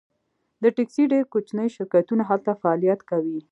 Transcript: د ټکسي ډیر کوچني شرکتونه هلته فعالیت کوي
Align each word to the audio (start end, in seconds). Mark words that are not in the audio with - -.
د 0.61 0.63
ټکسي 0.75 1.03
ډیر 1.13 1.23
کوچني 1.33 1.67
شرکتونه 1.75 2.23
هلته 2.29 2.51
فعالیت 2.61 2.99
کوي 3.09 3.39